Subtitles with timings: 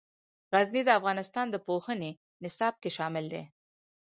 [0.55, 2.11] غزني د افغانستان د پوهنې
[2.43, 3.43] نصاب کې شامل دي.